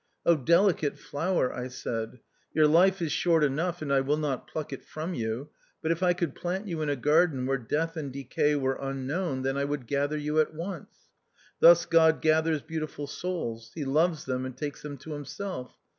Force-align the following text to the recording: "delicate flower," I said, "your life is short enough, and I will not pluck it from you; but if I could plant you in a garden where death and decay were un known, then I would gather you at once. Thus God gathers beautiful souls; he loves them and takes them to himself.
"delicate 0.45 0.97
flower," 0.97 1.53
I 1.53 1.67
said, 1.67 2.19
"your 2.55 2.65
life 2.65 3.03
is 3.03 3.11
short 3.11 3.43
enough, 3.43 3.83
and 3.83 3.93
I 3.93 4.01
will 4.01 4.17
not 4.17 4.47
pluck 4.47 4.73
it 4.73 4.83
from 4.83 5.13
you; 5.13 5.51
but 5.79 5.91
if 5.91 6.01
I 6.01 6.13
could 6.13 6.33
plant 6.33 6.67
you 6.67 6.81
in 6.81 6.89
a 6.89 6.95
garden 6.95 7.45
where 7.45 7.59
death 7.59 7.95
and 7.95 8.11
decay 8.11 8.55
were 8.55 8.81
un 8.81 9.05
known, 9.05 9.43
then 9.43 9.57
I 9.57 9.65
would 9.65 9.85
gather 9.85 10.17
you 10.17 10.39
at 10.39 10.55
once. 10.55 11.11
Thus 11.59 11.85
God 11.85 12.19
gathers 12.19 12.63
beautiful 12.63 13.05
souls; 13.05 13.69
he 13.75 13.85
loves 13.85 14.25
them 14.25 14.43
and 14.43 14.57
takes 14.57 14.81
them 14.81 14.97
to 14.97 15.11
himself. 15.13 15.77